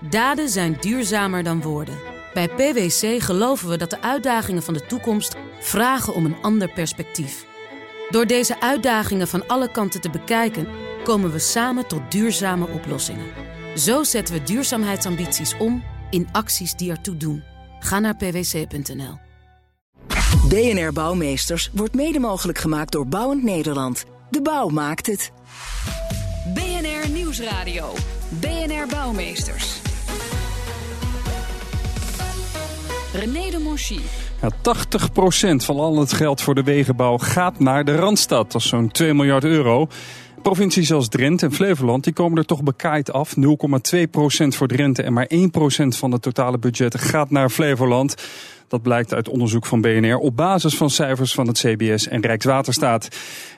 [0.00, 1.98] Daden zijn duurzamer dan woorden.
[2.34, 7.46] Bij PwC geloven we dat de uitdagingen van de toekomst vragen om een ander perspectief.
[8.10, 10.68] Door deze uitdagingen van alle kanten te bekijken,
[11.04, 13.26] komen we samen tot duurzame oplossingen.
[13.76, 17.42] Zo zetten we duurzaamheidsambities om in acties die ertoe doen.
[17.80, 19.18] Ga naar pwc.nl.
[20.48, 24.04] BNR Bouwmeesters wordt mede mogelijk gemaakt door Bouwend Nederland.
[24.30, 25.32] De bouw maakt het.
[26.54, 27.92] BNR Nieuwsradio.
[28.40, 29.87] BNR Bouwmeesters.
[33.12, 33.98] René de Monchy.
[34.42, 38.52] Ja, 80% van al het geld voor de wegenbouw gaat naar de Randstad.
[38.52, 39.88] Dat is zo'n 2 miljard euro.
[40.42, 43.34] Provincies als Drenthe en Flevoland die komen er toch bekaaid af.
[43.36, 43.40] 0,2%
[44.48, 45.38] voor Drenthe en maar 1%
[45.88, 48.14] van het totale budget gaat naar Flevoland.
[48.68, 53.08] Dat blijkt uit onderzoek van BNR op basis van cijfers van het CBS en Rijkswaterstaat.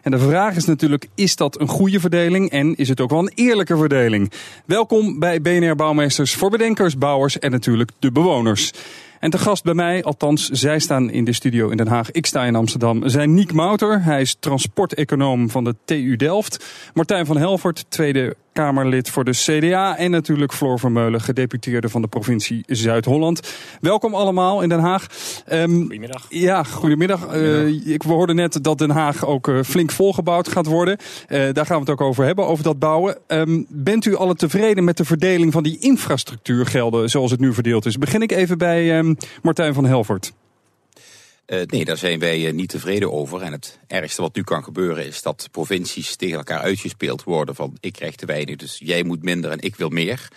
[0.02, 3.18] En de vraag is natuurlijk, is dat een goede verdeling en is het ook wel
[3.18, 4.32] een eerlijke verdeling?
[4.64, 8.72] Welkom bij BNR Bouwmeesters voor bedenkers, bouwers en natuurlijk de bewoners.
[9.20, 12.26] En te gast bij mij, althans zij staan in de studio in Den Haag, ik
[12.26, 14.02] sta in Amsterdam, zijn Niek Mouter.
[14.02, 16.64] Hij is transporteconoom van de TU Delft.
[16.94, 19.96] Martijn van Helvert, Tweede Kamerlid voor de CDA.
[19.96, 23.52] En natuurlijk Floor Vermeulen, gedeputeerde van de provincie Zuid-Holland.
[23.80, 25.06] Welkom allemaal in Den Haag.
[25.52, 26.26] Um, goedemiddag.
[26.28, 27.34] Ja, goedemiddag.
[27.34, 30.98] Uh, ik, we hoorden net dat Den Haag ook uh, flink volgebouwd gaat worden.
[31.28, 33.18] Uh, daar gaan we het ook over hebben, over dat bouwen.
[33.26, 37.86] Um, bent u alle tevreden met de verdeling van die infrastructuurgelden zoals het nu verdeeld
[37.86, 37.98] is?
[37.98, 40.32] Begin ik even bij um, Martijn van Helvert.
[41.50, 43.42] Uh, nee, daar zijn wij uh, niet tevreden over.
[43.42, 47.76] En het ergste wat nu kan gebeuren is dat provincies tegen elkaar uitgespeeld worden van
[47.80, 50.28] ik krijg te weinig, dus jij moet minder en ik wil meer.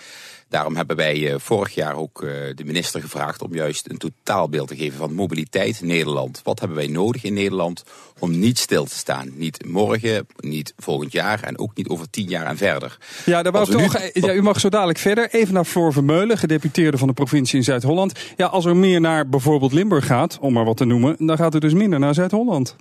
[0.54, 2.20] Daarom hebben wij uh, vorig jaar ook
[2.56, 6.42] de minister gevraagd om juist een totaalbeeld te geven van mobiliteit in Nederland.
[6.44, 7.84] Wat hebben wij nodig in Nederland
[8.20, 9.32] om niet stil te staan?
[9.36, 12.98] Niet morgen, niet volgend jaar en ook niet over tien jaar en verder.
[13.26, 14.22] Ja, daar wou ik toch, nu...
[14.22, 15.30] ja, u mag zo dadelijk verder.
[15.30, 18.20] Even naar Floor Vermeulen, gedeputeerde van de provincie in Zuid-Holland.
[18.38, 21.54] Ja, als er meer naar bijvoorbeeld Limburg gaat, om maar wat te noemen, dan gaat
[21.54, 22.76] er dus minder naar Zuid-Holland.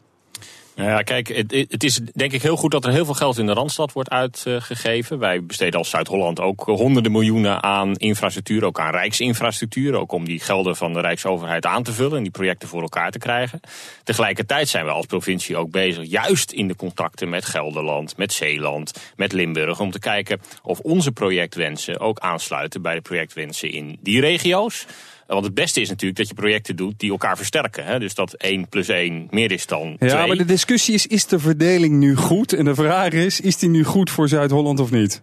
[0.74, 3.38] Nou ja, kijk, het, het, is denk ik heel goed dat er heel veel geld
[3.38, 5.18] in de Randstad wordt uitgegeven.
[5.18, 9.94] Wij besteden als Zuid-Holland ook honderden miljoenen aan infrastructuur, ook aan rijksinfrastructuur.
[9.94, 13.10] Ook om die gelden van de Rijksoverheid aan te vullen en die projecten voor elkaar
[13.10, 13.60] te krijgen.
[14.04, 19.12] Tegelijkertijd zijn we als provincie ook bezig, juist in de contacten met Gelderland, met Zeeland,
[19.16, 24.20] met Limburg, om te kijken of onze projectwensen ook aansluiten bij de projectwensen in die
[24.20, 24.86] regio's.
[25.34, 27.84] Want het beste is natuurlijk dat je projecten doet die elkaar versterken.
[27.84, 27.98] Hè?
[27.98, 30.10] Dus dat 1 plus 1 meer is dan 2.
[30.10, 32.52] Ja, maar de discussie is, is de verdeling nu goed?
[32.52, 35.22] En de vraag is, is die nu goed voor Zuid-Holland of niet?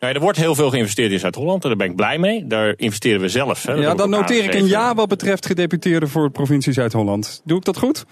[0.00, 2.46] Nou, er wordt heel veel geïnvesteerd in Zuid-Holland en daar ben ik blij mee.
[2.46, 3.62] Daar investeren we zelf.
[3.62, 3.72] Hè.
[3.72, 7.40] Ja, dan noteer ik een ja wat betreft gedeputeerde voor de provincie Zuid-Holland.
[7.44, 8.04] Doe ik dat goed?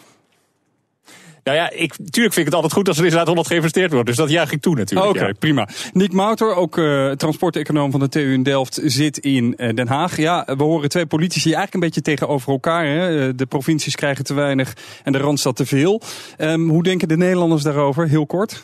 [1.45, 4.07] Nou ja, ik, tuurlijk vind ik het altijd goed als er in Zuid-Holland geïnvesteerd wordt.
[4.07, 5.11] Dus dat juich ik toe natuurlijk.
[5.11, 5.69] Oké, okay, prima.
[5.93, 10.17] Nick Mouter, ook uh, transporteconoom van de TU in Delft, zit in uh, Den Haag.
[10.17, 12.87] Ja, we horen twee politici eigenlijk een beetje tegenover elkaar.
[12.87, 13.35] Hè?
[13.35, 16.01] De provincies krijgen te weinig en de Randstad te veel.
[16.39, 18.09] Um, hoe denken de Nederlanders daarover?
[18.09, 18.63] Heel kort.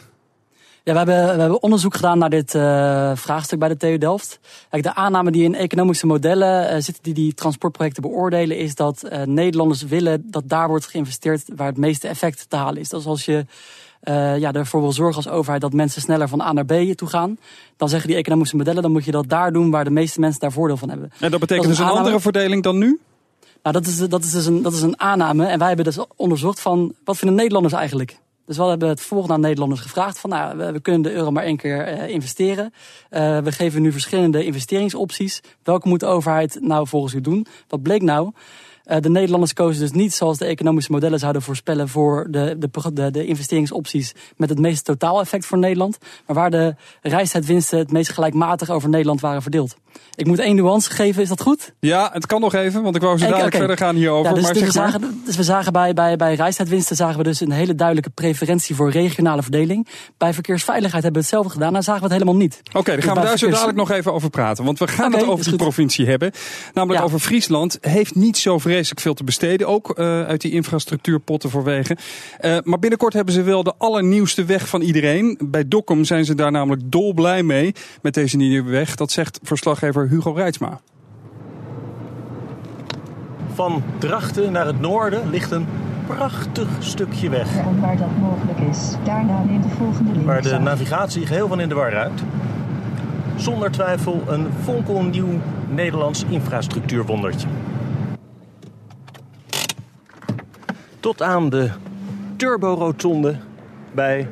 [0.89, 4.41] Ja, we hebben, we hebben onderzoek gedaan naar dit uh, vraagstuk bij de TU Delft.
[4.71, 9.03] Kijk, de aanname die in economische modellen uh, zitten die die transportprojecten beoordelen, is dat
[9.05, 12.89] uh, Nederlanders willen dat daar wordt geïnvesteerd waar het meeste effect te halen is.
[12.89, 13.47] Dat is als je
[14.39, 17.39] ja, ervoor wil zorgen als overheid dat mensen sneller van A naar B toe gaan.
[17.77, 20.41] Dan zeggen die economische modellen, dan moet je dat daar doen waar de meeste mensen
[20.41, 21.13] daar voordeel van hebben.
[21.21, 23.01] En dat betekent dat dus een, een andere verdeling dan nu?
[23.63, 25.47] Nou, dat is, dat, is dus een, dat is een aanname.
[25.47, 28.19] En wij hebben dus onderzocht van, wat vinden Nederlanders eigenlijk?
[28.49, 31.45] Dus we hebben het volgende aan Nederlanders gevraagd van nou, we, kunnen de euro maar
[31.45, 32.73] één keer uh, investeren.
[33.11, 35.41] Uh, we geven nu verschillende investeringsopties.
[35.63, 37.47] Welke moet de overheid nou volgens u doen?
[37.69, 38.33] Wat bleek nou?
[38.85, 42.93] Uh, de Nederlanders kozen dus niet zoals de economische modellen zouden voorspellen voor de, de,
[42.93, 45.99] de, de investeringsopties met het meeste totaaleffect voor Nederland.
[46.27, 49.77] Maar waar de reistijdwinsten het meest gelijkmatig over Nederland waren verdeeld.
[50.15, 51.73] Ik moet één nuance geven, is dat goed?
[51.81, 53.59] Ja, het kan nog even, want ik wou zo dadelijk okay.
[53.59, 54.29] verder gaan hierover.
[54.29, 54.91] Ja, dus, maar dus, zeg we maar.
[54.91, 58.75] zagen, dus we zagen bij, bij, bij reistijdwinsten zagen we dus een hele duidelijke preferentie
[58.75, 59.87] voor regionale verdeling.
[60.17, 62.61] Bij verkeersveiligheid hebben we hetzelfde gedaan, daar zagen we het helemaal niet.
[62.69, 63.59] Oké, okay, dan gaan dus we daar verkeers...
[63.59, 64.65] zo dadelijk nog even over praten.
[64.65, 65.63] Want we gaan okay, het over die goed.
[65.63, 66.33] provincie hebben.
[66.75, 67.07] Namelijk ja.
[67.07, 67.79] over Friesland.
[67.81, 71.97] Heeft niet zo vreselijk veel te besteden, ook uh, uit die infrastructuurpotten voor wegen.
[72.41, 75.39] Uh, maar binnenkort hebben ze wel de allernieuwste weg van iedereen.
[75.45, 78.95] Bij Dokkum zijn ze daar namelijk dolblij mee met deze nieuwe weg.
[78.95, 80.81] Dat zegt verslaggever Hugo Reitsma.
[83.55, 85.67] Van Drachten naar het noorden ligt een
[86.07, 87.57] prachtig stukje weg.
[87.57, 90.27] En waar dat mogelijk is, daarna neemt de volgende link.
[90.27, 92.23] Waar de navigatie geheel van in de war ruikt.
[93.37, 97.49] Zonder twijfel een fonkelnieuw Nederlands infrastructuurwondertje.
[101.01, 101.71] Tot aan de
[102.37, 103.37] turborotonde
[103.93, 104.29] bij...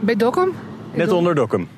[0.00, 0.52] Bij Dokkum?
[0.94, 1.68] Net onder Dokkum.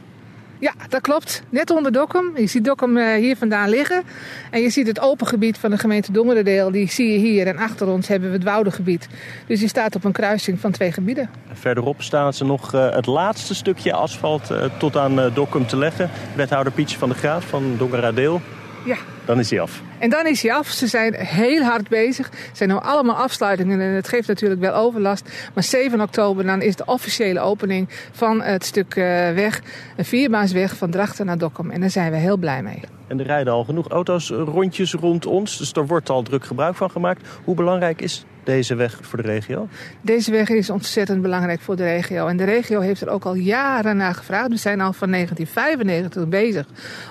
[0.58, 1.42] Ja, dat klopt.
[1.48, 2.32] Net onder Dokkum.
[2.36, 4.02] Je ziet Dokkum uh, hier vandaan liggen.
[4.50, 6.70] En je ziet het open gebied van de gemeente Dongerendeel.
[6.70, 7.46] Die zie je hier.
[7.46, 9.08] En achter ons hebben we het Woudengebied.
[9.46, 11.30] Dus je staat op een kruising van twee gebieden.
[11.52, 16.10] Verderop staan ze nog uh, het laatste stukje asfalt uh, tot aan Dokkum te leggen.
[16.36, 18.40] Wethouder Pietje van de Graaf van Dongerendeel.
[18.84, 18.96] Ja.
[19.24, 19.82] Dan is hij af.
[19.98, 20.68] En dan is hij af.
[20.68, 22.30] Ze zijn heel hard bezig.
[22.30, 25.50] Het zijn nu allemaal afsluitingen en het geeft natuurlijk wel overlast.
[25.54, 28.94] Maar 7 oktober dan is de officiële opening van het stuk
[29.34, 29.62] weg.
[29.96, 31.70] Een vierbaansweg van Drachten naar Dokkum.
[31.70, 32.80] En daar zijn we heel blij mee.
[33.06, 35.58] En er rijden al genoeg auto's rondjes rond ons.
[35.58, 37.28] Dus er wordt al druk gebruik van gemaakt.
[37.44, 39.68] Hoe belangrijk is deze weg voor de regio?
[40.00, 42.26] Deze weg is ontzettend belangrijk voor de regio.
[42.26, 44.48] En de regio heeft er ook al jaren naar gevraagd.
[44.48, 46.66] We zijn al van 1995 bezig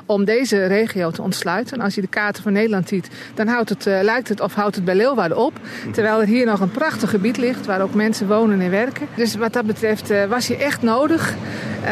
[0.05, 1.81] om deze regio te ontsluiten.
[1.81, 4.75] Als je de kaarten van Nederland ziet, dan houdt het, uh, lijkt het of houdt
[4.75, 5.53] het bij Leeuwarden op.
[5.91, 9.07] Terwijl er hier nog een prachtig gebied ligt waar ook mensen wonen en werken.
[9.15, 11.29] Dus wat dat betreft uh, was hier echt nodig.
[11.29, 11.87] Uh,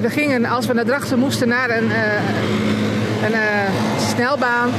[0.00, 1.90] we gingen, als we naar Drachten moesten, naar een,
[3.24, 3.40] een
[3.98, 4.70] snelbaan.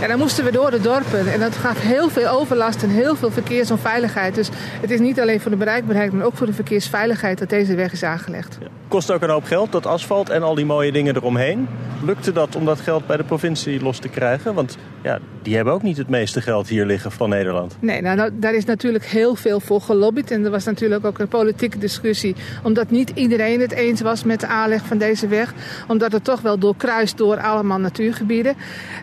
[0.00, 1.32] En dan moesten we door de dorpen.
[1.32, 4.34] En dat gaf heel veel overlast en heel veel verkeersonveiligheid.
[4.34, 4.48] Dus
[4.80, 7.92] het is niet alleen voor de bereikbaarheid, maar ook voor de verkeersveiligheid dat deze weg
[7.92, 8.58] is aangelegd.
[8.60, 8.66] Ja.
[8.88, 11.68] Kost ook een hoop geld, dat asfalt en al die mooie dingen eromheen.
[12.04, 14.54] Lukte dat om dat geld bij de provincie los te krijgen?
[14.54, 17.76] Want ja, die hebben ook niet het meeste geld hier liggen van Nederland.
[17.80, 20.30] Nee, nou, daar is natuurlijk heel veel voor gelobbyd.
[20.30, 22.34] En er was natuurlijk ook een politieke discussie.
[22.62, 25.54] Omdat niet iedereen het eens was met de aanleg van deze weg.
[25.88, 28.54] Omdat het toch wel doorkruist door allemaal natuurgebieden.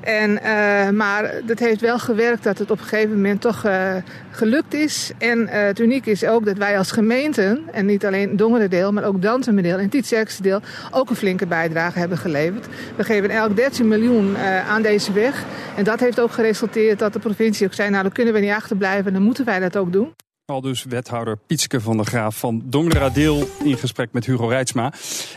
[0.02, 3.95] En, uh, maar dat heeft wel gewerkt dat het op een gegeven moment toch uh,
[4.31, 5.12] gelukt is.
[5.18, 9.04] En uh, het unieke is ook dat wij als gemeenten, en niet alleen Dongerendeel, maar
[9.04, 10.62] ook Dantemerdeel en Tietjerkse deel,
[10.92, 12.68] ook een flinke bijdrage hebben geleverd.
[12.95, 14.38] We geven elk 13 miljoen
[14.69, 15.44] aan deze weg.
[15.75, 18.51] En dat heeft ook geresulteerd dat de provincie ook zei, nou dan kunnen we niet
[18.51, 20.13] achterblijven, dan moeten wij dat ook doen.
[20.52, 24.94] Al dus wethouder Pietske van der Graaf van Dongeradeel in gesprek met Hugo Reitsma.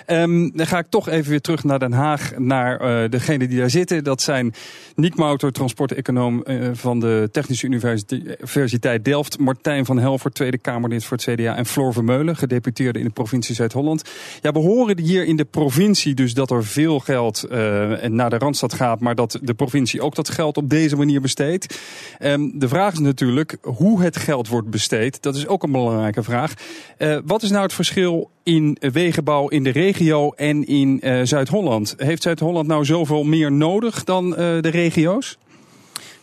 [0.06, 3.58] Um, dan ga ik toch even weer terug naar Den Haag, naar uh, degene die
[3.58, 4.04] daar zitten.
[4.04, 4.54] Dat zijn
[4.94, 9.38] Niek Mouter, transporteconoom uh, van de Technische Universiteit Delft.
[9.38, 11.56] Martijn van Helvoort, Tweede Kamerlid voor het CDA.
[11.56, 14.10] En Floor Vermeulen, gedeputeerde in de provincie Zuid-Holland.
[14.40, 17.58] Ja, we horen hier in de provincie dus dat er veel geld uh,
[18.02, 19.00] naar de Randstad gaat.
[19.00, 21.78] Maar dat de provincie ook dat geld op deze manier besteedt.
[22.20, 24.98] Um, de vraag is natuurlijk hoe het geld wordt besteed.
[25.08, 26.54] Dat is ook een belangrijke vraag.
[26.98, 31.94] Uh, wat is nou het verschil in wegenbouw in de regio en in uh, Zuid-Holland?
[31.96, 35.38] Heeft Zuid-Holland nou zoveel meer nodig dan uh, de regio's?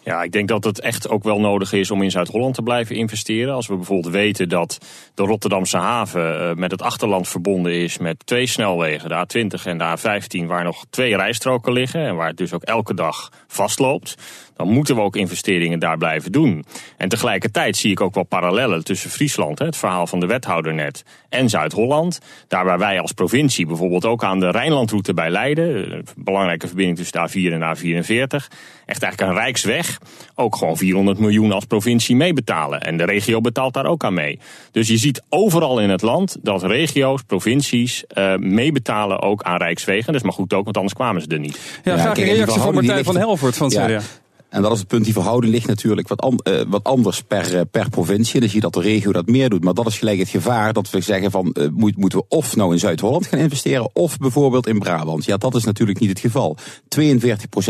[0.08, 2.96] Ja, ik denk dat het echt ook wel nodig is om in Zuid-Holland te blijven
[2.96, 3.54] investeren.
[3.54, 4.78] Als we bijvoorbeeld weten dat
[5.14, 9.98] de Rotterdamse haven met het achterland verbonden is met twee snelwegen, de A20 en de
[9.98, 14.16] A15, waar nog twee rijstroken liggen en waar het dus ook elke dag vastloopt
[14.58, 16.66] dan moeten we ook investeringen daar blijven doen.
[16.98, 21.04] En tegelijkertijd zie ik ook wel parallellen tussen Friesland, het verhaal van de wethouder net,
[21.30, 22.20] en Zuid-Holland.
[22.48, 26.98] Daar waar wij als provincie bijvoorbeeld ook aan de Rijnlandroute bij Leiden, een belangrijke verbinding
[26.98, 28.48] tussen de A4 en de A44,
[28.86, 29.98] echt eigenlijk een rijksweg,
[30.36, 32.82] ook gewoon 400 miljoen als provincie meebetalen.
[32.82, 34.40] En de regio betaalt daar ook aan mee.
[34.72, 40.06] Dus je ziet overal in het land dat regio's, provincies uh, meebetalen ook aan rijkswegen.
[40.06, 41.80] Dat is maar goed ook, want anders kwamen ze er niet.
[41.84, 44.02] Ja, graag een reactie van Martijn van Helvoort van het ja.
[44.50, 47.62] En dat is het punt, die verhouding ligt natuurlijk wat, uh, wat anders per, uh,
[47.72, 48.40] per provincie.
[48.40, 49.64] Dan zie je dat de regio dat meer doet.
[49.64, 52.56] Maar dat is gelijk het gevaar dat we zeggen van uh, moet, moeten we of
[52.56, 55.26] nou in Zuid-Holland gaan investeren of bijvoorbeeld in Brabant.
[55.26, 56.58] Ja, dat is natuurlijk niet het geval.
[56.58, 56.98] 42%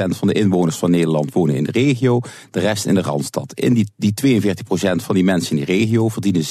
[0.08, 2.20] van de inwoners van Nederland wonen in de regio,
[2.52, 3.54] de rest in de Randstad.
[3.54, 4.52] In die, die 42%
[4.96, 6.46] van die mensen in die regio verdienen 47%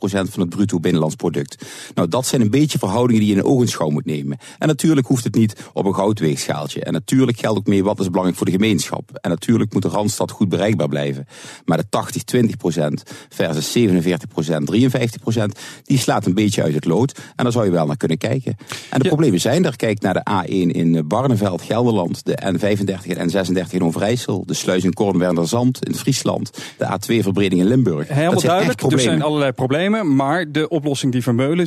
[0.00, 1.64] van het bruto binnenlands product.
[1.94, 4.38] Nou, dat zijn een beetje verhoudingen die je in ogenschouw moet nemen.
[4.58, 6.84] En natuurlijk hoeft het niet op een goudweegschaaltje.
[6.84, 9.10] En natuurlijk geldt ook mee wat is belangrijk voor de gemeenschap.
[9.20, 11.26] En natuurlijk moet de Randstad goed bereikbaar blijven.
[11.64, 16.84] Maar de 80-20 procent versus 47 procent, 53 procent, die slaat een beetje uit het
[16.84, 17.18] lood.
[17.36, 18.56] En daar zou je wel naar kunnen kijken.
[18.90, 19.08] En de ja.
[19.08, 19.76] problemen zijn er.
[19.76, 24.84] Kijk naar de A1 in Barneveld, Gelderland, de N35 en N36 in Overijssel, de sluis
[24.84, 28.08] in Kornwerderzand in Friesland, de A2-verbreding in Limburg.
[28.08, 31.66] Helemaal duidelijk, er zijn allerlei problemen, maar de oplossing die Vermeulen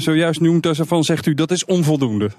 [0.00, 2.30] zojuist noemt, daarvan zegt u dat is onvoldoende.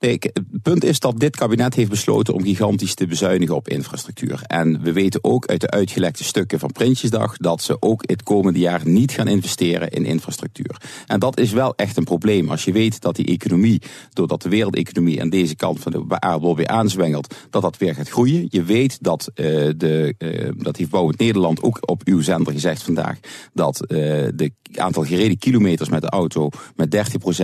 [0.00, 4.42] Nee, het punt is dat dit kabinet heeft besloten om gigantisch te bezuinigen op infrastructuur.
[4.46, 8.58] En we weten ook uit de uitgelekte stukken van Prinsjesdag dat ze ook het komende
[8.58, 10.80] jaar niet gaan investeren in infrastructuur.
[11.06, 12.50] En dat is wel echt een probleem.
[12.50, 16.56] Als je weet dat die economie, doordat de wereldeconomie aan deze kant van de aardbol
[16.56, 18.46] weer aanzwengelt, dat dat weer gaat groeien.
[18.48, 19.44] Je weet dat, uh,
[19.76, 23.18] de, uh, dat heeft Bouwend Nederland ook op uw zender gezegd vandaag,
[23.52, 23.98] dat uh,
[24.34, 26.96] de aantal gereden kilometers met de auto met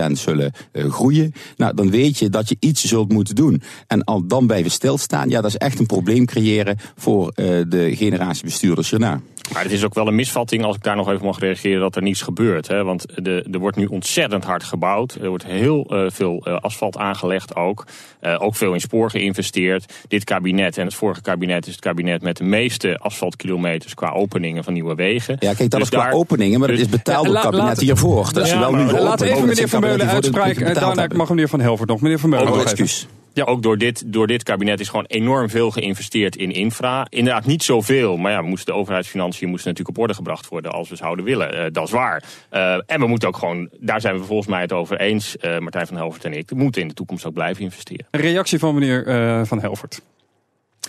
[0.07, 1.33] 30% zullen groeien.
[1.57, 3.61] Nou, dan weet je dat je iets zult moeten doen.
[3.87, 7.95] En al dan blijven stilstaan, ja, dat is echt een probleem creëren voor uh, de
[7.95, 9.21] generatie bestuurders hierna.
[9.53, 11.95] Maar het is ook wel een misvatting, als ik daar nog even mag reageren, dat
[11.95, 12.67] er niets gebeurt.
[12.67, 12.83] Hè?
[12.83, 15.17] Want de, er wordt nu ontzettend hard gebouwd.
[15.21, 17.85] Er wordt heel uh, veel uh, asfalt aangelegd ook.
[18.21, 19.93] Uh, ook veel in spoor geïnvesteerd.
[20.07, 24.63] Dit kabinet en het vorige kabinet is het kabinet met de meeste asfaltkilometers qua openingen
[24.63, 25.35] van nieuwe wegen.
[25.39, 27.79] Ja, kijk, dat Dus is qua daar- openingen, maar dat is betaald door het kabinet
[27.79, 28.33] hiervoor.
[28.33, 28.91] Dat is Ja, wel maar nu.
[28.91, 30.63] Laat even meneer Van Meulen uitspreken.
[30.65, 32.01] betaald Daarna mag meneer Van Helvert nog.
[32.01, 32.69] Meneer Van Meulen Oh, even.
[32.69, 33.07] excuus.
[33.35, 33.43] Ja.
[33.43, 37.07] Ook door dit, door dit kabinet is gewoon enorm veel geïnvesteerd in infra.
[37.09, 40.71] Inderdaad niet zoveel, maar ja, we moesten de overheidsfinanciën moesten natuurlijk op orde gebracht worden
[40.71, 41.53] als we zouden willen.
[41.53, 42.23] Eh, dat is waar.
[42.49, 45.57] Eh, en we moeten ook gewoon, daar zijn we volgens mij het over eens, eh,
[45.59, 48.05] Martijn van Helvert en ik, we moeten in de toekomst ook blijven investeren.
[48.11, 50.01] Een reactie van meneer eh, Van Helvert.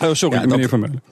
[0.03, 1.03] Oh, sorry, Ja, dat- meneer Van Meulen.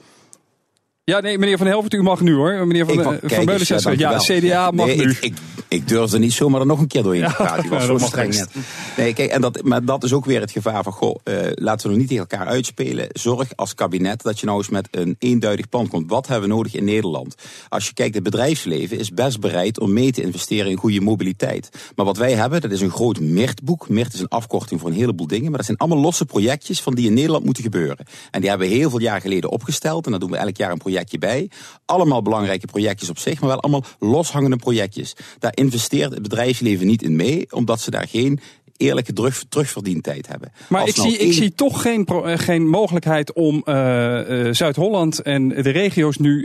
[1.03, 2.67] Ja, nee, meneer Van Helvert, u mag nu hoor.
[2.67, 4.17] Meneer Van, Ik mag- van Meulen zegt ja.
[4.17, 5.09] CDA mag nee, nu.
[5.11, 5.33] Ik, ik,
[5.67, 7.61] ik durfde niet zomaar er nog een keer doorheen te praten.
[7.61, 8.49] Die was Ja, zo streng net.
[8.97, 11.85] Nee, kijk, en dat, maar dat is ook weer het gevaar van, goh, eh, laten
[11.85, 13.07] we nog niet tegen elkaar uitspelen.
[13.11, 16.09] Zorg als kabinet dat je nou eens met een eenduidig plan komt.
[16.09, 17.35] Wat hebben we nodig in Nederland?
[17.69, 21.69] Als je kijkt, het bedrijfsleven is best bereid om mee te investeren in goede mobiliteit.
[21.95, 23.89] Maar wat wij hebben, dat is een groot MIRT-boek.
[23.89, 25.47] MIRT is een afkorting voor een heleboel dingen.
[25.47, 28.05] Maar dat zijn allemaal losse projectjes van die in Nederland moeten gebeuren.
[28.31, 30.05] En die hebben we heel veel jaar geleden opgesteld.
[30.05, 31.49] En daar doen we elk jaar een projectje bij.
[31.85, 35.15] Allemaal belangrijke projectjes op zich, maar wel allemaal loshangende projectjes.
[35.39, 38.39] Daar investeert het bedrijfsleven niet in mee, omdat ze daar geen
[38.77, 40.51] eerlijke terug, terugverdientijd hebben.
[40.69, 44.53] Maar Als ik, nou zie, ik zie toch geen, eh, geen mogelijkheid om eh, eh,
[44.53, 46.39] Zuid-Holland en de regio's nu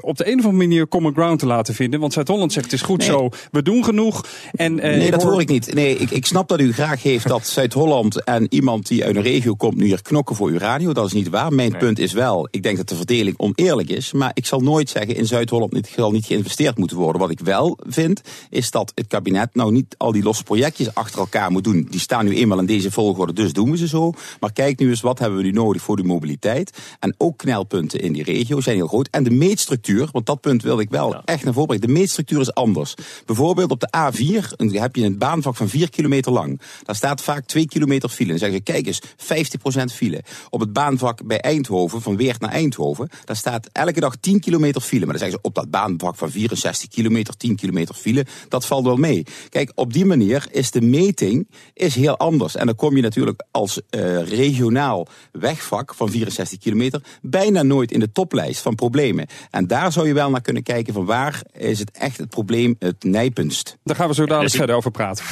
[0.00, 2.00] op de een of andere manier common ground te laten vinden.
[2.00, 3.06] Want Zuid-Holland zegt het is goed Nee.
[3.06, 4.24] zo, we doen genoeg.
[4.52, 5.74] En, Nee, dat hoor- hoor ik niet.
[5.74, 9.22] Nee, ik, ik snap dat u graag heeft dat Zuid-Holland en iemand die uit een
[9.22, 10.92] regio komt nu hier knokken voor uw radio.
[10.92, 11.52] Dat is niet waar.
[11.52, 14.12] Mijn punt is wel, ik denk dat de verdeling oneerlijk is.
[14.12, 17.20] Maar ik zal nooit zeggen in Zuid-Holland niet, zal niet geïnvesteerd moeten worden.
[17.20, 21.18] Wat ik wel vind, is dat het kabinet nou niet al die losse projectjes achter
[21.18, 21.86] elkaar moet doen.
[21.90, 24.12] Die staan nu eenmaal in deze volgorde, dus doen we ze zo.
[24.40, 26.78] Maar kijk nu eens, wat hebben we nu nodig voor die mobiliteit?
[27.00, 29.08] En ook knelpunten in die regio zijn heel groot.
[29.10, 31.86] En de meetstructuur, want dat punt wilde ik wel echt naar voren brengen.
[31.86, 32.94] De meetstructuur is anders.
[33.26, 36.60] Bijvoorbeeld op de A4 een- heb je een baanvak van 4 kilometer lang.
[36.82, 38.28] Daar staat vaak 2 kilometer file.
[38.28, 40.22] Dan zeggen ze, kijk eens, 50% file.
[40.50, 44.80] Op het baanvak bij Eindhoven, van Weert naar Eindhoven, daar staat elke dag 10 kilometer
[44.80, 45.00] file.
[45.06, 48.84] Maar dan zeggen ze, op dat baanvak van 64 kilometer, 10 kilometer file, dat valt
[48.84, 49.22] wel mee.
[49.48, 52.56] Kijk, op die manier is de meting is heel anders.
[52.56, 58.00] En dan kom je natuurlijk als eh, regionaal wegvak van 64 kilometer bijna nooit in
[58.00, 59.26] de toplijst van problemen.
[59.50, 62.76] En daar zou je wel naar kunnen kijken van waar is het echt het probleem
[62.78, 63.76] het nijpendst.
[63.84, 65.24] Daar gaan we zo dadelijk verder over praten.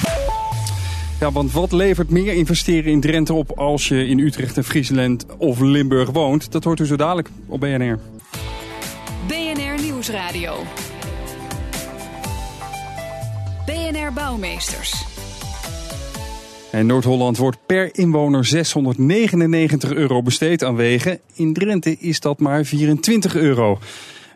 [1.21, 5.27] Ja, want wat levert meer investeren in Drenthe op als je in Utrecht en Friesland
[5.39, 6.53] of Limburg woont?
[6.53, 7.99] Dat hoort u zo dadelijk op BNR.
[9.27, 10.65] BNR Nieuwsradio.
[13.67, 15.10] BNR Bouwmeesters.
[16.73, 21.21] In Noord-Holland wordt per inwoner 699 euro besteed aan wegen.
[21.35, 23.79] In Drenthe is dat maar 24 euro.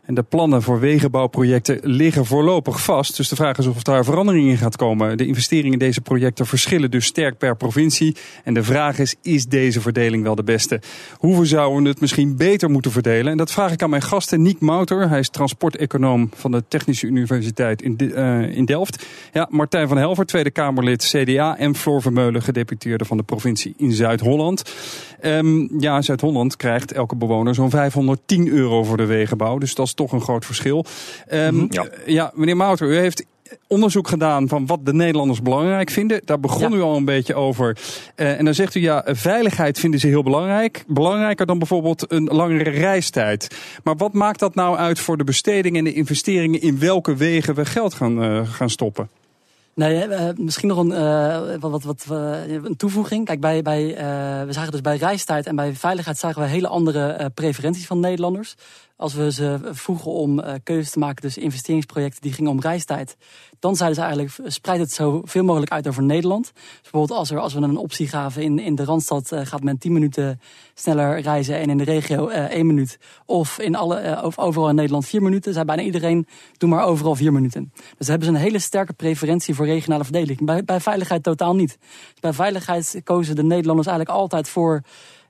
[0.06, 3.16] En de plannen voor wegenbouwprojecten liggen voorlopig vast.
[3.16, 5.16] Dus de vraag is of daar verandering in gaat komen.
[5.16, 8.16] De investeringen in deze projecten verschillen dus sterk per provincie.
[8.44, 10.80] En de vraag is, is deze verdeling wel de beste?
[11.18, 13.32] Hoe zouden we het misschien beter moeten verdelen?
[13.32, 15.08] En dat vraag ik aan mijn gasten Niek Mouter.
[15.08, 19.06] Hij is transporteconoom van de Technische Universiteit in, eh, in Delft.
[19.32, 21.58] Ja, Martijn van Helver, Tweede Kamerlid CDA.
[21.58, 24.72] En Floor Vermeulen, gedeputeerde van de provincie in Zuid-Holland.
[25.24, 29.58] Ehm, ja, Zuid-Holland krijgt elke bewoner zo'n 510 euro voor de wegenbouw.
[29.58, 30.84] Dus dat is toch een groot verschil.
[31.26, 31.86] Ehm, Ja.
[32.06, 33.24] ja, meneer Mouter, u heeft
[33.66, 36.20] onderzoek gedaan van wat de Nederlanders belangrijk vinden.
[36.24, 36.76] Daar begon Ja.
[36.76, 37.76] u al een beetje over.
[38.14, 40.84] Eh, en dan zegt u ja, veiligheid vinden ze heel belangrijk.
[40.86, 43.56] Belangrijker dan bijvoorbeeld een langere reistijd.
[43.84, 47.54] Maar wat maakt dat nou uit voor de besteding en de investeringen in welke wegen
[47.54, 49.08] we geld gaan, eh, gaan stoppen?
[49.74, 53.24] Nee, misschien nog een, eh, wat, wat, wat, eh, een toevoeging.
[53.24, 56.68] Kijk, bij, bij, eh, we zagen dus bij reistijd en bij veiligheid zagen we hele
[56.68, 58.54] andere preferenties van Nederlanders.
[58.96, 63.16] Als we ze vroegen om keuzes te maken tussen investeringsprojecten die gingen om reistijd,
[63.64, 66.52] dan zeiden ze eigenlijk, spreid het zo veel mogelijk uit over Nederland.
[66.54, 69.62] Dus bijvoorbeeld als, er, als we een optie gaven in, in de Randstad, eh, gaat
[69.62, 70.40] men 10 minuten
[70.74, 72.98] sneller reizen en in de regio eh 1 minuut.
[73.26, 75.52] Of in alle, eh, overal in Nederland 4 minuten.
[75.52, 77.72] Zei bijna iedereen, doe maar overal 4 minuten.
[77.98, 80.44] Dus hebben ze een hele sterke preferentie voor regionale verdeling.
[80.44, 81.78] Bij, bij veiligheid totaal niet.
[82.20, 84.82] Bij veiligheid kozen de Nederlanders eigenlijk altijd voor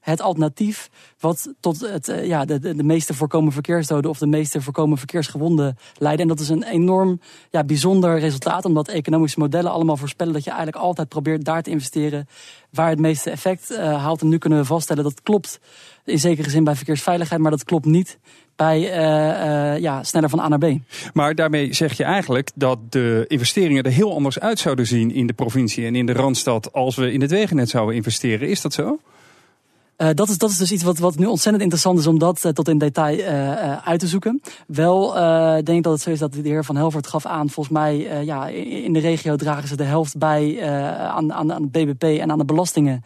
[0.04, 4.61] het alternatief wat tot het, eh, ja, de, de, meeste voorkomen verkeersdoden of de meeste
[4.61, 6.23] voorkomen verkeersgewonden leiden.
[6.23, 7.20] En dat is een enorm
[7.50, 11.70] ja, bijzonder resultaat, omdat economische modellen allemaal voorspellen dat je eigenlijk altijd probeert daar te
[11.70, 12.28] investeren
[12.70, 14.20] waar het meeste effect eh, haalt.
[14.20, 15.61] En nu kunnen we vaststellen dat klopt
[16.04, 18.18] in zekere zin bij verkeersveiligheid, maar dat klopt niet
[18.56, 20.78] bij eh, ja, sneller van A naar B.
[21.12, 25.26] Maar daarmee zeg je eigenlijk dat de investeringen er heel anders uit zouden zien in
[25.26, 28.49] de provincie en in de Randstad als we in het wegennet zouden investeren.
[28.49, 28.99] Is dat zo?
[29.98, 32.44] Uh, dat, is, dat is dus iets wat, wat nu ontzettend interessant is om dat
[32.44, 34.40] uh, tot in detail uh, uit te zoeken.
[34.66, 35.12] Wel
[35.62, 38.24] denk ik dat het zo is dat de heer Van Helvert gaf aan, volgens mij
[38.24, 42.30] ja, in de regio dragen ze de helft bij aan, aan, aan het BBP en
[42.30, 43.04] aan de belastingen.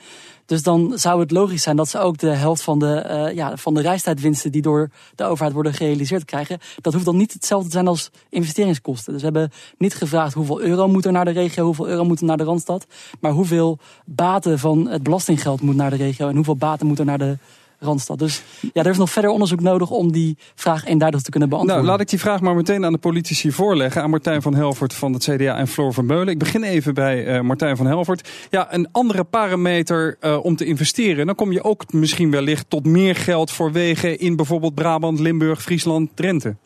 [0.48, 3.56] Dus dan zou het logisch zijn dat ze ook de helft van de, uh, ja,
[3.56, 6.58] van de reistijdwinsten die door de overheid worden gerealiseerd krijgen.
[6.80, 9.12] Dat hoeft dan niet hetzelfde te zijn als investeringskosten.
[9.12, 12.20] Dus we hebben niet gevraagd hoeveel euro moet er naar de regio, hoeveel euro moet
[12.20, 12.86] er naar de Randstad.
[13.20, 17.04] Maar hoeveel baten van het belastinggeld moet naar de regio en hoeveel baten moet er
[17.04, 17.36] naar de
[17.78, 18.18] Randstad.
[18.18, 18.42] Dus
[18.72, 21.84] ja, er is nog verder onderzoek nodig om die vraag eenduidig te kunnen beantwoorden.
[21.84, 24.02] Nou, laat ik die vraag maar meteen aan de politici voorleggen.
[24.02, 26.28] Aan Martijn van Helvert van het CDA en Floor van Beulen.
[26.28, 28.28] Ik begin even bij uh, Martijn van Helvert.
[28.50, 31.26] Ja, een andere parameter uh, om te investeren.
[31.26, 35.62] Dan kom je ook misschien wellicht tot meer geld voor wegen in bijvoorbeeld Brabant, Limburg,
[35.62, 36.56] Friesland, Drenthe.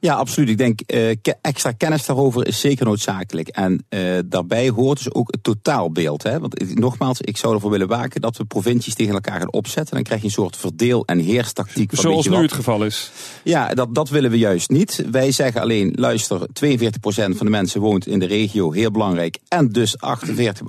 [0.00, 0.48] Ja, absoluut.
[0.48, 3.48] Ik denk uh, extra kennis daarover is zeker noodzakelijk.
[3.48, 6.22] En uh, daarbij hoort dus ook het totaalbeeld.
[6.22, 6.40] Hè?
[6.40, 9.94] Want nogmaals, ik zou ervoor willen waken dat we provincies tegen elkaar gaan opzetten.
[9.94, 11.90] Dan krijg je een soort verdeel- en heerstactiek.
[11.94, 13.10] Zoals nu het geval is.
[13.44, 15.04] Ja, dat, dat willen we juist niet.
[15.10, 16.46] Wij zeggen alleen, luister, 42%
[17.12, 19.38] van de mensen woont in de regio, heel belangrijk.
[19.48, 20.66] En dus 48,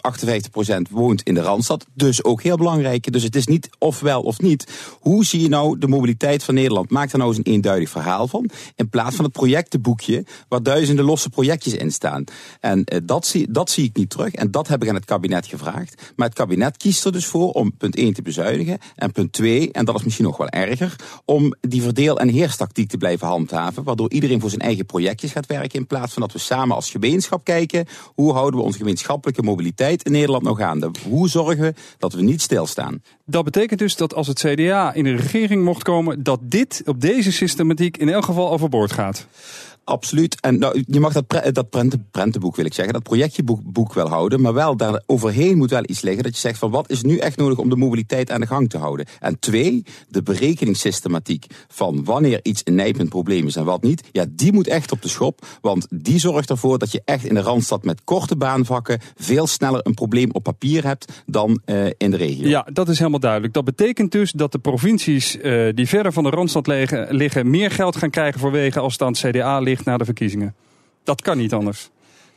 [0.67, 3.11] 58% woont in de Randstad, dus ook heel belangrijk.
[3.11, 4.67] Dus het is niet ofwel of niet.
[4.99, 6.89] Hoe zie je nou de mobiliteit van Nederland?
[6.89, 8.49] Maak daar nou eens een eenduidig verhaal van.
[8.75, 12.23] In plaats van het projectenboekje waar duizenden losse projectjes in staan.
[12.59, 15.05] En uh, dat, zie, dat zie ik niet terug en dat heb ik aan het
[15.05, 16.11] kabinet gevraagd.
[16.15, 19.71] Maar het kabinet kiest er dus voor om punt 1 te bezuinigen en punt 2,
[19.71, 20.95] en dat is misschien nog wel erger,
[21.25, 25.45] om die verdeel- en heerstactiek te blijven handhaven, waardoor iedereen voor zijn eigen projectjes gaat
[25.45, 29.43] werken in plaats van dat we samen als gemeenschap kijken hoe houden we onze gemeenschappelijke
[29.43, 30.91] mobiliteit in Nederland nog aan.
[31.09, 33.01] Hoe zorgen we dat we niet stilstaan.
[33.25, 37.01] Dat betekent dus dat als het CDA in de regering mocht komen, dat dit op
[37.01, 39.27] deze systematiek in elk geval overboord gaat gaat.
[39.83, 40.41] Absoluut.
[40.41, 44.09] En nou, je mag dat, dat prenten, prentenboek, wil ik zeggen, dat projectjeboek boek wel
[44.09, 44.41] houden.
[44.41, 46.23] Maar wel daar overheen moet wel iets liggen.
[46.23, 48.69] Dat je zegt van wat is nu echt nodig om de mobiliteit aan de gang
[48.69, 49.05] te houden.
[49.19, 54.03] En twee, de berekeningssystematiek van wanneer iets een nijpend probleem is en wat niet.
[54.11, 55.45] Ja, die moet echt op de schop.
[55.61, 59.79] Want die zorgt ervoor dat je echt in de Randstad met korte baanvakken veel sneller
[59.83, 62.47] een probleem op papier hebt dan uh, in de regio.
[62.47, 63.53] Ja, dat is helemaal duidelijk.
[63.53, 67.71] Dat betekent dus dat de provincies uh, die verder van de Randstad liggen, liggen meer
[67.71, 70.55] geld gaan krijgen voor wegen als het aan het CDA ligt na de verkiezingen.
[71.03, 71.89] Dat kan niet anders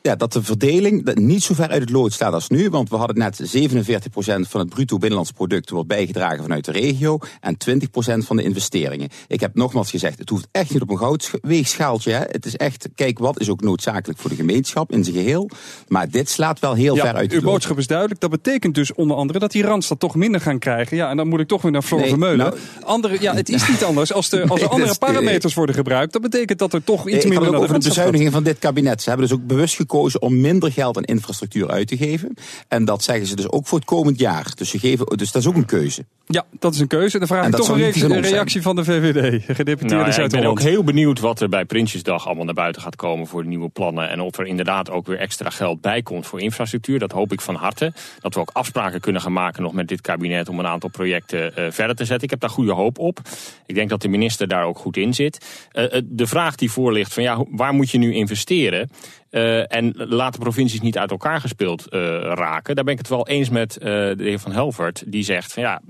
[0.03, 2.71] ja, dat de verdeling niet zo ver uit het lood staat als nu.
[2.71, 7.19] Want we hadden net 47% van het bruto binnenlands product wordt bijgedragen vanuit de regio.
[7.41, 7.77] En 20%
[8.19, 9.09] van de investeringen.
[9.29, 12.12] Ik heb nogmaals gezegd, het hoeft echt niet op een goudweegschaaltje.
[12.12, 12.25] Hè.
[12.29, 15.51] Het is echt, kijk, wat is ook noodzakelijk voor de gemeenschap in zijn geheel.
[15.88, 18.21] Maar dit slaat wel heel ver uit het Uw boodschap is duidelijk.
[18.21, 20.97] Dat betekent dus onder andere dat die Randstad toch minder gaan krijgen.
[20.97, 22.38] Ja, en dan moet ik toch weer naar Floor nee, Vermeulen.
[22.38, 24.12] Nou, andere, ja, het is niet anders.
[24.12, 27.33] Als, de, als er andere parameters worden gebruikt, dat betekent dat er toch iets nee,
[27.33, 29.03] minder naar de over de bezuinigingen van dit kabinet.
[29.03, 32.35] Ze hebben dus ook bewust gekozen om minder geld aan infrastructuur uit te geven.
[32.68, 34.52] En dat zeggen ze dus ook voor het komend jaar.
[34.55, 36.05] Dus, ze geven, dus dat is ook een keuze.
[36.26, 37.18] Ja, dat is een keuze.
[37.18, 40.61] Dan vraag ik toch een reactie van de VVD, gedeputeerde nou, ja, Ik ben ook
[40.61, 44.09] heel benieuwd wat er bij Prinsjesdag allemaal naar buiten gaat komen voor de nieuwe plannen.
[44.09, 46.98] En of er inderdaad ook weer extra geld bij komt voor infrastructuur.
[46.98, 47.92] Dat hoop ik van harte.
[48.20, 51.52] Dat we ook afspraken kunnen gaan maken nog met dit kabinet om een aantal projecten
[51.59, 52.24] uh, verder te zetten.
[52.24, 53.20] Ik heb daar goede hoop op.
[53.66, 55.68] Ik denk dat de minister daar ook goed in zit.
[55.72, 58.90] Uh, de vraag die voor ligt van ja, waar moet je nu investeren?
[59.33, 62.75] Uh, en laat de provincies niet uit elkaar gespeeld uh, raken.
[62.75, 65.03] Daar ben ik het wel eens met uh, de heer Van Helvert.
[65.07, 65.81] Die zegt van ja,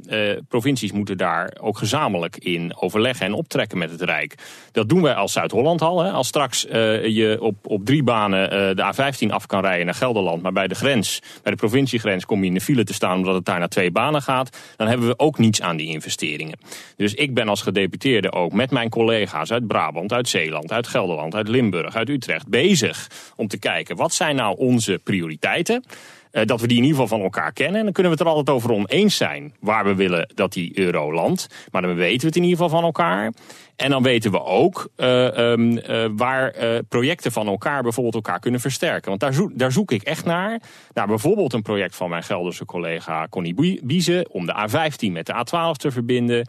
[0.49, 4.35] provincies moeten daar ook gezamenlijk in overleggen en optrekken met het Rijk.
[4.73, 6.03] Dat doen wij als Zuid-Holland al.
[6.03, 6.11] Hè.
[6.11, 10.43] Als straks je op, op drie banen de A15 af kan rijden naar Gelderland.
[10.43, 13.35] Maar bij de grens, bij de provinciegrens kom je in de file te staan omdat
[13.35, 14.59] het daar naar twee banen gaat.
[14.77, 16.59] Dan hebben we ook niets aan die investeringen.
[16.97, 21.35] Dus ik ben als gedeputeerde ook met mijn collega's uit Brabant, uit Zeeland, uit Gelderland,
[21.35, 25.85] uit Limburg, uit Utrecht bezig om te kijken wat zijn nou onze prioriteiten.
[26.33, 27.77] Uh, dat we die in ieder geval van elkaar kennen.
[27.77, 30.79] En dan kunnen we het er altijd over oneens zijn waar we willen dat die
[30.79, 31.47] euro landt.
[31.71, 33.33] Maar dan weten we het in ieder geval van elkaar.
[33.77, 36.55] En dan weten we ook uh, um, uh, waar
[36.89, 39.09] projecten van elkaar bijvoorbeeld elkaar kunnen versterken.
[39.09, 40.61] Want daar zoek, daar zoek ik echt naar.
[40.93, 45.47] Naar bijvoorbeeld een project van mijn Gelderse collega Connie Biezen om de A15 met de
[45.47, 46.47] A12 te verbinden.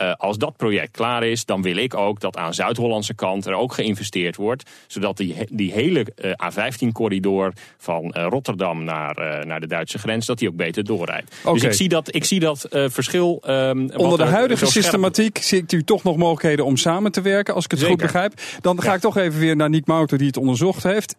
[0.00, 3.54] Uh, als dat project klaar is, dan wil ik ook dat aan Zuid-Hollandse kant er
[3.54, 4.70] ook geïnvesteerd wordt.
[4.86, 10.38] Zodat die, die hele uh, A15-corridor van uh, Rotterdam naar, naar de Duitse grens, dat
[10.38, 11.36] die ook beter doorrijdt.
[11.40, 11.52] Okay.
[11.52, 13.42] Dus ik zie dat, ik zie dat verschil.
[13.48, 17.64] Um, Onder de huidige systematiek ziet u toch nog mogelijkheden om samen te werken, als
[17.64, 17.94] ik het Zeker.
[17.94, 18.32] goed begrijp.
[18.60, 18.94] Dan ga ja.
[18.94, 21.14] ik toch even weer naar Niek Mouter, die het onderzocht heeft.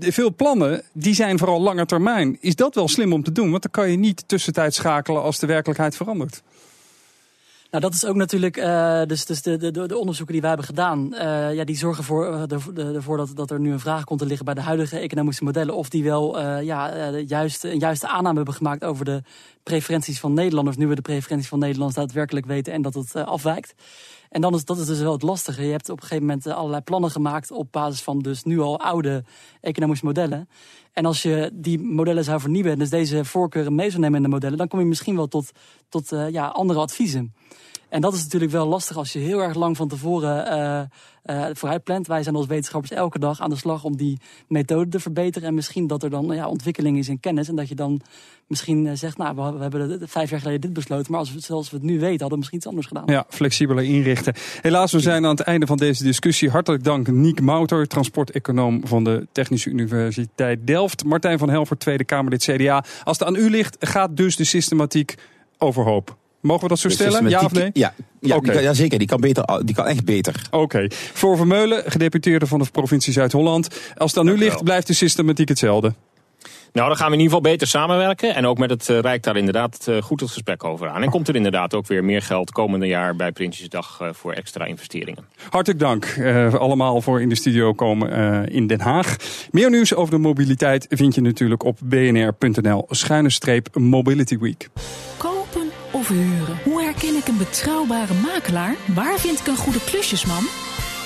[0.00, 2.38] veel plannen, die zijn vooral lange termijn.
[2.40, 3.50] Is dat wel slim om te doen?
[3.50, 6.42] Want dan kan je niet tussentijd schakelen als de werkelijkheid verandert.
[7.70, 10.68] Nou, dat is ook natuurlijk, uh, dus, dus de, de, de, onderzoeken die wij hebben
[10.68, 14.18] gedaan, uh, ja, die zorgen voor, uh, ervoor dat, dat er nu een vraag komt
[14.20, 15.74] te liggen bij de huidige economische modellen.
[15.74, 19.22] Of die wel ja, juist, een juiste aanname hebben gemaakt over de
[19.62, 20.76] preferenties van Nederlanders.
[20.76, 23.74] Nu we de preferenties van Nederlanders daadwerkelijk weten en dat het afwijkt.
[24.30, 25.64] En dan is dat is dus wel het lastige.
[25.64, 28.80] Je hebt op een gegeven moment allerlei plannen gemaakt op basis van dus nu al
[28.80, 29.24] oude
[29.60, 30.48] economische modellen.
[30.92, 34.28] En als je die modellen zou vernieuwen, dus deze voorkeuren mee zou nemen in de
[34.28, 35.50] modellen, dan kom je misschien wel tot,
[35.88, 37.34] tot uh, ja, andere adviezen.
[37.90, 40.52] En dat is natuurlijk wel lastig als je heel erg lang van tevoren
[41.26, 42.06] uh, uh, vooruit plant.
[42.06, 45.48] Wij zijn als wetenschappers elke dag aan de slag om die methode te verbeteren.
[45.48, 47.48] En misschien dat er dan ja, ontwikkeling is in kennis.
[47.48, 48.00] En dat je dan
[48.46, 51.10] misschien uh, zegt, nou, we, we hebben vijf jaar geleden dit besloten.
[51.10, 53.04] Maar als we, zoals we het nu weten, hadden we misschien iets anders gedaan.
[53.06, 54.34] Ja, flexibeler inrichten.
[54.60, 56.50] Helaas, we zijn aan het einde van deze discussie.
[56.50, 61.04] Hartelijk dank Niek Mouter, transporteconoom van de Technische Universiteit Delft.
[61.04, 62.84] Martijn van Helver, Tweede Kamerlid CDA.
[63.04, 65.14] Als het aan u ligt, gaat dus de systematiek
[65.58, 66.18] overhoop.
[66.40, 67.28] Mogen we dat zo stellen?
[67.28, 67.70] Ja of nee?
[67.72, 68.62] Ja, ja, okay.
[68.62, 68.98] ja, zeker.
[68.98, 70.46] Die kan, beter, die kan echt beter.
[70.50, 70.62] Oké.
[70.62, 70.90] Okay.
[70.94, 73.68] Floor Vermeulen, gedeputeerde van de provincie Zuid-Holland.
[73.96, 75.94] Als het aan u ligt, blijft de systematiek hetzelfde.
[76.72, 78.34] Nou, dan gaan we in ieder geval beter samenwerken.
[78.34, 81.02] En ook met het uh, Rijk daar inderdaad uh, goed het gesprek over aan.
[81.02, 84.64] En komt er inderdaad ook weer meer geld komende jaar bij Prinsjesdag uh, voor extra
[84.64, 85.24] investeringen.
[85.48, 86.18] Hartelijk dank
[86.58, 89.16] allemaal voor in de studio komen in Den Haag.
[89.50, 94.68] Meer nieuws over de mobiliteit vind je natuurlijk op bnr.nl schuine streep Mobility Week.
[96.00, 96.58] Kopen of huren?
[96.64, 98.74] Hoe herken ik een betrouwbare makelaar?
[98.94, 100.44] Waar vind ik een goede klusjesman?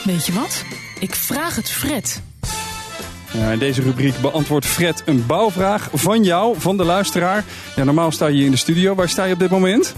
[0.04, 0.64] Weet je wat?
[1.00, 2.22] Ik vraag het Fred.
[3.32, 7.44] Ja, in deze rubriek beantwoordt Fred een bouwvraag van jou, van de luisteraar.
[7.76, 8.94] Ja, normaal sta je in de studio.
[8.94, 9.94] Waar sta je op dit moment?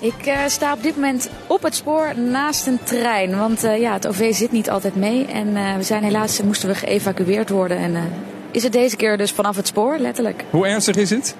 [0.00, 3.38] Ik uh, sta op dit moment op het spoor naast een trein.
[3.38, 5.24] Want uh, ja, het OV zit niet altijd mee.
[5.24, 7.76] En uh, we zijn helaas, moesten we geëvacueerd worden.
[7.76, 8.12] En
[8.50, 10.44] is het deze keer dus vanaf het spoor, letterlijk.
[10.50, 11.36] Hoe ernstig is het?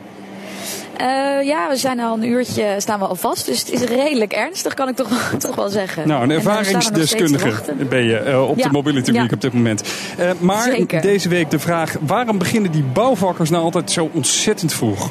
[1.00, 3.46] Uh, ja, we zijn al een uurtje, staan we al vast.
[3.46, 6.08] Dus het is redelijk ernstig, kan ik toch, toch wel zeggen.
[6.08, 8.64] Nou, een ervaringsdeskundige ben je uh, op ja.
[8.64, 9.34] de Mobility Week ja.
[9.34, 9.82] op dit moment.
[10.20, 11.00] Uh, maar Zeker.
[11.00, 15.10] deze week de vraag, waarom beginnen die bouwvakkers nou altijd zo ontzettend vroeg?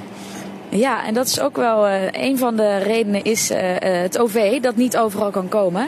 [0.70, 4.60] Ja, en dat is ook wel uh, een van de redenen is uh, het OV
[4.60, 5.88] dat niet overal kan komen.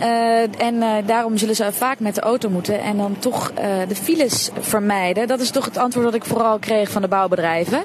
[0.00, 3.52] Uh, en daarom zullen ze vaak met de auto moeten en dan toch
[3.88, 5.26] de files vermijden.
[5.26, 7.82] Dat is toch het antwoord dat ik vooral kreeg van de bouwbedrijven.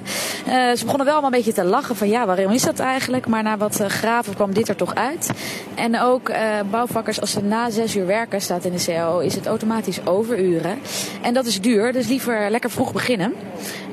[0.75, 3.27] ze begonnen wel een beetje te lachen van ja, waarom is dat eigenlijk?
[3.27, 5.29] Maar na wat graven kwam dit er toch uit.
[5.75, 6.31] En ook
[6.69, 10.79] bouwvakkers, als ze na zes uur werken, staat in de CAO, is het automatisch overuren.
[11.21, 13.33] En dat is duur, dus liever lekker vroeg beginnen.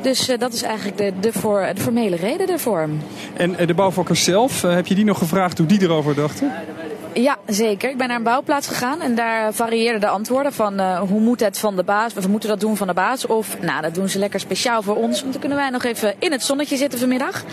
[0.03, 2.89] Dus dat is eigenlijk de, de, voor, de formele reden ervoor.
[3.37, 6.53] En de bouwvakkers zelf, heb je die nog gevraagd hoe die erover dachten?
[7.13, 7.91] Ja, zeker.
[7.91, 11.41] Ik ben naar een bouwplaats gegaan en daar varieerden de antwoorden van uh, hoe moet
[11.41, 13.95] het van de baas, of we moeten dat doen van de baas, of nou, dat
[13.95, 16.77] doen ze lekker speciaal voor ons, want dan kunnen wij nog even in het zonnetje
[16.77, 17.45] zitten vanmiddag.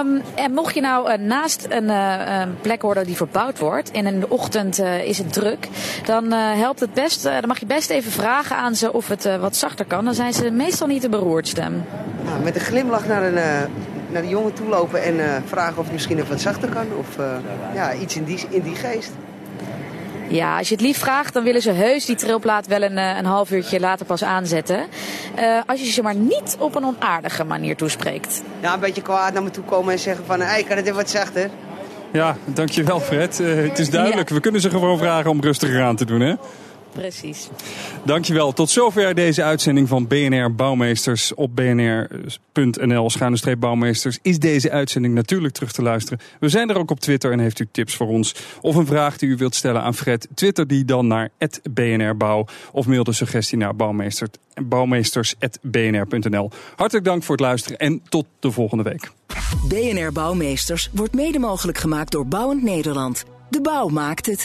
[0.00, 4.06] Um, en mocht je nou uh, naast een uh, plek worden die verbouwd wordt en
[4.06, 5.68] in de ochtend is het druk,
[6.04, 9.56] dan helpt het best, dan mag je best even vragen aan ze of het wat
[9.56, 10.04] zachter kan.
[10.04, 11.60] Dan zijn ze meestal niet de beroerdste.
[11.60, 13.68] Nou, met een glimlach naar een
[14.14, 16.86] naar de jongen toe lopen en uh, vragen of het misschien even wat zachter kan.
[16.98, 17.26] Of uh,
[17.74, 19.12] ja, iets in die, in die geest.
[20.28, 23.24] Ja, als je het lief vraagt, dan willen ze heus die trilplaat wel een, een
[23.24, 24.86] half uurtje later pas aanzetten.
[25.38, 28.42] Uh, als je ze maar niet op een onaardige manier toespreekt.
[28.60, 30.96] Ja, een beetje kwaad naar me toe komen en zeggen van, hey, kan het even
[30.96, 31.50] wat zachter?
[32.12, 33.38] Ja, dankjewel Fred.
[33.38, 34.34] het is duidelijk, ja.
[34.34, 36.34] we kunnen ze gewoon vragen om rustiger aan te doen, hè?
[36.94, 37.48] Precies.
[38.04, 38.52] Dankjewel.
[38.52, 41.34] Tot zover deze uitzending van BNR Bouwmeesters.
[41.34, 46.20] Op bnr.nl schuine bouwmeesters is deze uitzending natuurlijk terug te luisteren.
[46.40, 49.18] We zijn er ook op Twitter en heeft u tips voor ons of een vraag
[49.18, 50.28] die u wilt stellen aan Fred.
[50.34, 51.30] Twitter die dan naar
[51.74, 54.30] @bnrbouw of mail de suggestie naar bouwmeesters,
[54.62, 56.50] bouwmeesters.bnr.nl.
[56.76, 59.10] Hartelijk dank voor het luisteren en tot de volgende week.
[59.68, 63.24] BNR Bouwmeesters wordt mede mogelijk gemaakt door Bouwend Nederland.
[63.48, 64.44] De bouw maakt het.